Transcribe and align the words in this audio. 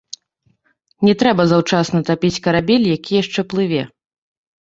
Не 1.07 1.13
трэба 1.21 1.45
заўчасна 1.51 1.99
тапіць 2.07 2.39
карабель, 2.47 2.87
які 2.95 3.11
яшчэ 3.23 3.41
плыве. 3.53 3.83